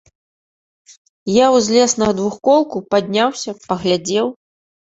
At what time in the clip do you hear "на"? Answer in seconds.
2.05-2.09